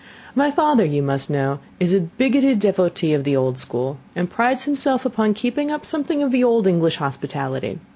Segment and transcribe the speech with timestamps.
[0.33, 4.63] My father, you must know, is a bigoted devotee of the old school, and prides
[4.63, 7.77] himself upon keeping up something of old English hospitality.